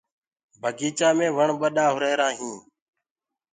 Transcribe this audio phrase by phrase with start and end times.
[0.61, 2.61] بگيچآ مي وڻ ٻڏآ هو رهيرآ هينٚ۔